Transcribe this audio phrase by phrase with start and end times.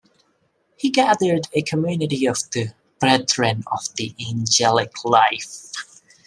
[0.77, 2.69] He gathered a community of the
[2.99, 5.71] "Brethren of the Angelic Life".